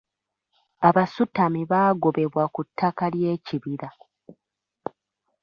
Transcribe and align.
Abasutami 0.87 1.61
baagobebwa 1.71 2.43
ku 2.53 2.61
ttaka 2.67 3.05
ly'ekibira. 3.13 3.89